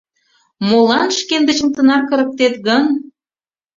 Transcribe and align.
Молан 0.69 1.07
шкендычым 1.19 1.69
тынар 1.75 2.01
кырыктет 2.09 2.55
гын? 2.67 2.83